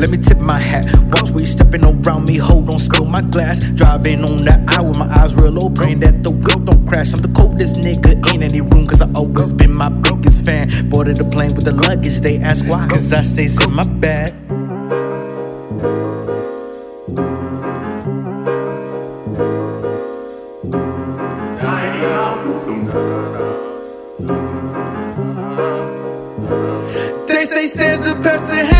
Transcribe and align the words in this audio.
Let 0.00 0.08
me 0.08 0.16
tip 0.16 0.38
my 0.38 0.58
hat. 0.58 0.86
Watch 1.12 1.30
where 1.30 1.40
you 1.40 1.46
stepping 1.46 1.84
around 1.84 2.24
me. 2.24 2.38
Hold 2.38 2.70
on, 2.70 2.80
spill 2.80 3.04
my 3.04 3.20
glass. 3.20 3.62
Driving 3.62 4.24
on 4.24 4.38
that 4.46 4.82
with 4.82 4.98
my 4.98 5.06
eyes 5.20 5.34
real 5.34 5.52
low. 5.52 5.68
Praying 5.68 6.00
that 6.00 6.24
the 6.24 6.30
wheel 6.30 6.58
don't 6.58 6.88
crash. 6.88 7.12
I'm 7.12 7.20
the 7.20 7.28
coldest 7.36 7.76
nigga 7.76 8.16
in 8.34 8.42
any 8.42 8.62
room. 8.62 8.86
Cause 8.86 9.02
I 9.02 9.12
always 9.12 9.52
been 9.52 9.74
my 9.74 9.90
biggest 9.90 10.42
fan. 10.46 10.70
Boarded 10.88 11.18
the 11.18 11.24
plane 11.24 11.54
with 11.54 11.64
the 11.66 11.72
luggage. 11.72 12.20
They 12.20 12.38
ask 12.38 12.64
why. 12.64 12.88
Cause 12.88 13.12
I 13.12 13.22
stays 13.24 13.62
in 13.62 13.72
my 13.74 13.84
bag. 14.00 14.32
They 27.28 27.44
say 27.44 27.66
Stanza 27.66 28.14
past 28.22 28.48
the 28.48 28.56
Henny. 28.56 28.79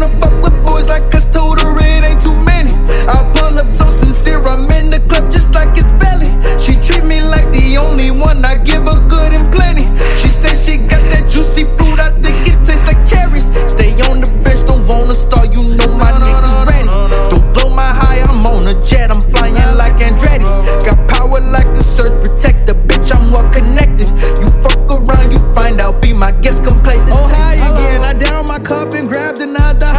Wanna 0.00 0.16
fuck 0.18 0.42
with 0.42 0.64
boys 0.64 0.88
like 0.88 1.14
us, 1.14 1.26
told 1.30 1.60
her 1.60 1.76
it 1.76 2.04
ain't 2.04 2.22
too 2.22 2.34
many. 2.34 2.72
I 3.04 3.20
pull 3.36 3.58
up 3.58 3.66
so 3.66 3.84
sincere, 3.84 4.40
I'm 4.46 4.64
in 4.72 4.88
the 4.88 4.98
club 5.12 5.30
just 5.30 5.52
like 5.52 5.76
it's 5.76 5.92
belly. 6.00 6.32
She 6.56 6.72
treat 6.80 7.04
me 7.04 7.20
like 7.20 7.44
the 7.52 7.76
only 7.76 8.10
one, 8.10 8.42
I 8.42 8.56
give 8.56 8.88
her 8.88 8.96
good 9.08 9.34
and 9.34 9.52
plenty. 9.52 9.84
She 10.16 10.28
say 10.32 10.56
she 10.64 10.78
got 10.78 11.04
that 11.12 11.28
juicy 11.28 11.68
fruit, 11.76 12.00
I 12.00 12.16
think 12.24 12.48
it 12.48 12.56
tastes 12.64 12.88
like 12.88 12.96
cherries. 13.04 13.52
Stay 13.68 13.92
on 14.08 14.24
the 14.24 14.30
bench, 14.40 14.64
don't 14.64 14.88
wanna 14.88 15.12
start, 15.12 15.52
you 15.52 15.68
know 15.76 15.92
my 15.92 16.16
niggas 16.16 16.64
ready. 16.64 16.88
Don't 17.28 17.52
blow 17.52 17.68
my 17.68 17.84
high, 17.84 18.24
I'm 18.24 18.46
on 18.46 18.72
a 18.72 18.74
jet, 18.80 19.12
I'm 19.12 19.20
flying 19.36 19.76
like 19.76 20.00
Andretti. 20.00 20.48
Got 20.80 20.96
power 21.12 21.44
like 21.44 21.68
a 21.76 21.82
surge 21.84 22.16
protector, 22.24 22.72
bitch, 22.88 23.12
I'm 23.12 23.30
well 23.30 23.44
connected. 23.52 24.08
You 24.40 24.48
fuck 24.64 24.80
around, 24.88 25.28
you 25.28 25.40
find 25.52 25.78
out, 25.78 26.00
be 26.00 26.14
my 26.14 26.32
guest, 26.40 26.64
come 26.64 26.80
play 26.80 26.96
the 26.96 27.12
Oh, 27.12 27.28
hi 27.28 27.60
again. 27.60 28.00
I 28.00 28.14
down 28.16 28.48
my 28.48 28.58
cup 28.58 28.94
and 28.94 29.06
grabbed 29.06 29.40
another 29.40 29.89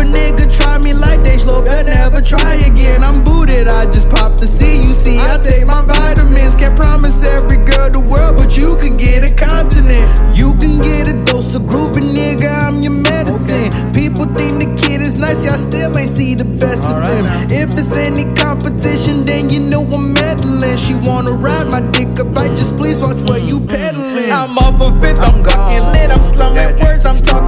a 0.00 0.04
nigga 0.04 0.48
try 0.52 0.78
me 0.78 0.92
like 0.94 1.22
they 1.22 1.36
slow, 1.38 1.62
they'll 1.62 1.84
never 1.84 2.20
try 2.20 2.54
again. 2.66 3.04
I'm 3.04 3.22
booted, 3.24 3.68
I 3.68 3.84
just 3.92 4.08
popped 4.08 4.38
the 4.40 4.46
C. 4.46 4.76
You 4.76 4.94
see, 4.94 5.18
I 5.18 5.36
take 5.38 5.66
my 5.66 5.82
vitamins. 5.84 6.56
Can't 6.56 6.76
promise 6.76 7.22
every 7.24 7.58
girl 7.58 7.90
the 7.90 8.00
world, 8.00 8.36
but 8.36 8.56
you 8.56 8.76
could 8.76 8.98
get 8.98 9.24
a 9.24 9.32
continent. 9.34 10.06
You 10.36 10.54
can 10.56 10.80
get 10.80 11.08
a 11.08 11.14
dose 11.24 11.54
of 11.54 11.62
groovy, 11.62 12.02
nigga. 12.02 12.48
I'm 12.48 12.80
your 12.82 12.92
medicine. 12.92 13.70
People 13.92 14.24
think 14.36 14.58
the 14.58 14.68
kid 14.80 15.00
is 15.00 15.16
nice, 15.16 15.44
y'all 15.44 15.58
still 15.58 15.96
ain't 15.96 16.10
see 16.10 16.34
the 16.34 16.44
best 16.44 16.84
of 16.84 17.04
him. 17.06 17.26
If 17.50 17.76
it's 17.76 17.96
any 17.96 18.24
competition, 18.36 19.24
then 19.24 19.50
you 19.50 19.60
know 19.60 19.84
I'm 19.84 20.12
meddling. 20.12 20.76
She 20.78 20.94
wanna 20.94 21.32
ride 21.32 21.68
my 21.68 21.80
dick 21.92 22.18
up, 22.18 22.36
I 22.36 22.48
just 22.56 22.76
please 22.76 23.00
watch 23.00 23.20
where 23.28 23.38
you 23.38 23.60
peddling. 23.60 24.32
I'm 24.32 24.56
off 24.58 24.80
of 24.80 25.00
fifth, 25.02 25.20
I'm 25.20 25.44
fucking 25.44 25.84
lit, 25.92 26.10
I'm 26.10 26.22
slumming 26.22 26.78
words, 26.80 27.04
I'm 27.04 27.20
talking 27.20 27.39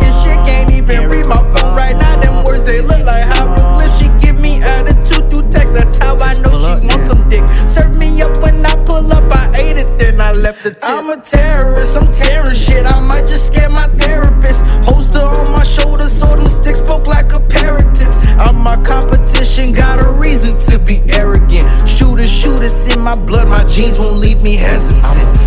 I'm 10.85 11.11
a 11.11 11.23
terrorist, 11.23 11.97
I'm 11.97 12.13
tearing 12.13 12.57
shit, 12.57 12.85
I 12.85 12.99
might 12.99 13.29
just 13.29 13.47
scare 13.47 13.71
my 13.71 13.87
therapist. 13.99 14.65
Holster 14.85 15.21
on 15.21 15.53
my 15.53 15.63
shoulder, 15.63 16.09
so 16.09 16.27
them 16.35 16.49
sticks 16.49 16.81
spoke 16.81 17.07
like 17.07 17.33
a 17.33 17.39
parrot 17.39 17.95
tits. 17.95 18.17
I'm 18.37 18.57
my 18.57 18.75
competition, 18.85 19.71
got 19.71 20.05
a 20.05 20.11
reason 20.11 20.59
to 20.71 20.81
be 20.81 21.01
arrogant. 21.13 21.89
Shooters, 21.89 22.29
shooters 22.29 22.93
in 22.93 23.01
my 23.01 23.15
blood, 23.15 23.47
my 23.47 23.63
jeans 23.69 23.97
won't 24.01 24.17
leave 24.17 24.43
me 24.43 24.57
hesitant. 24.57 25.39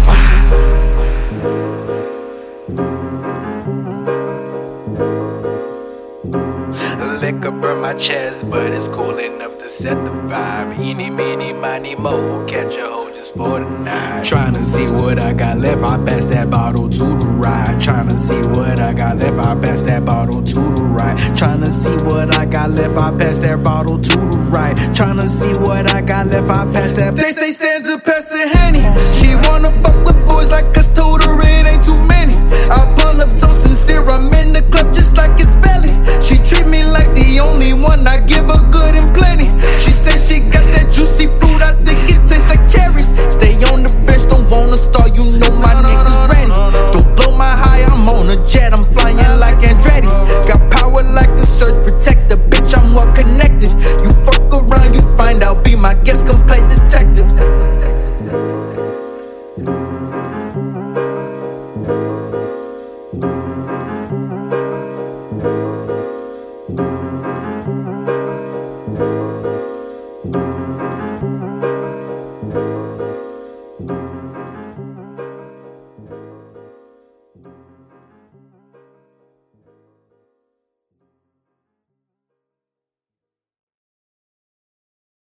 Liquor 7.19 7.51
burn 7.51 7.81
my 7.81 7.93
chest, 7.95 8.49
but 8.49 8.71
it's 8.71 8.87
cool 8.87 9.17
enough 9.17 9.57
to 9.57 9.67
set 9.67 9.95
the 10.05 10.11
vibe. 10.11 10.79
Eeny, 10.79 11.09
meeny, 11.09 11.51
miny, 11.51 11.95
mo, 11.95 12.45
catch 12.47 12.77
a 12.77 12.87
hoe 12.87 13.04
just 13.25 13.37
for 13.37 13.59
the 13.59 13.69
night. 13.69 14.23
Tryna 14.23 14.63
see 14.63 14.91
what 14.93 15.21
I 15.21 15.33
got 15.33 15.57
left, 15.57 15.83
I 15.83 15.97
pass 16.05 16.27
that 16.27 16.49
bottle 16.49 16.89
to 16.89 17.05
the 17.19 17.27
right. 17.27 17.75
Tryna 17.79 18.11
see 18.11 18.41
what 18.49 18.79
I 18.79 18.93
got 18.93 19.17
left, 19.17 19.47
I 19.47 19.55
pass 19.55 19.83
that 19.83 20.05
bottle 20.05 20.41
to 20.41 20.59
the 20.75 20.83
right. 20.83 21.17
Tryna 21.37 21.67
see 21.67 21.95
what 22.05 22.35
I 22.35 22.45
got 22.45 22.69
left, 22.71 22.97
I 22.97 23.17
pass 23.17 23.39
that 23.39 23.63
bottle 23.63 23.97
to 23.97 24.17
the 24.17 24.37
right. 24.49 24.75
Tryna 24.93 25.23
see 25.23 25.59
what 25.59 25.89
I 25.91 26.01
got 26.01 26.27
left, 26.27 26.49
I 26.49 26.65
pass 26.73 26.93
that. 26.93 27.15
They 27.15 27.31
say 27.31 27.51
Stanza 27.51 27.99
past 27.99 28.04